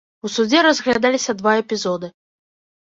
[0.27, 2.13] У судзе разглядаліся два эпізоды.